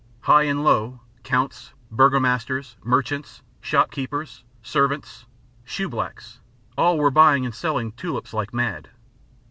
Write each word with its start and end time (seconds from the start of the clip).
High 0.21 0.45
and 0.49 0.63
low, 0.63 1.01
counts, 1.21 1.73
burgomasters, 1.93 2.75
merchants, 2.83 3.43
shop 3.61 3.91
keepers, 3.91 4.43
servants, 4.63 5.27
shoe 5.63 5.89
blacks, 5.89 6.39
all 6.75 6.97
were 6.97 7.11
buying 7.11 7.45
and 7.45 7.53
selling 7.53 7.91
tulips 7.91 8.33
like 8.33 8.51
mad. 8.51 8.89